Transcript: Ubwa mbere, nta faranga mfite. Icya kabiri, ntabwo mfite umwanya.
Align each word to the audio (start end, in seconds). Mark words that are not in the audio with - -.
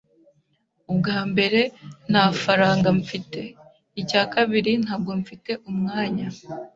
Ubwa 0.91 1.17
mbere, 1.31 1.61
nta 2.11 2.25
faranga 2.41 2.89
mfite. 3.01 3.39
Icya 4.01 4.23
kabiri, 4.33 4.71
ntabwo 4.83 5.11
mfite 5.21 5.51
umwanya. 5.69 6.27